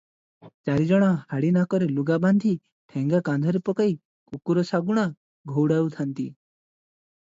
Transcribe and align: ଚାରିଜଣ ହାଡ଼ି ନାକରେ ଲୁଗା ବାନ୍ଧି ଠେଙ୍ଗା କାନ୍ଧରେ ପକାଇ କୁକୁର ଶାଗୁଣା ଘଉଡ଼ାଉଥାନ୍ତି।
ଚାରିଜଣ 0.67 1.09
ହାଡ଼ି 1.33 1.51
ନାକରେ 1.57 1.89
ଲୁଗା 1.97 2.17
ବାନ୍ଧି 2.23 2.53
ଠେଙ୍ଗା 2.93 3.21
କାନ୍ଧରେ 3.29 3.61
ପକାଇ 3.69 3.93
କୁକୁର 4.33 4.65
ଶାଗୁଣା 4.71 5.07
ଘଉଡ଼ାଉଥାନ୍ତି। 5.55 6.27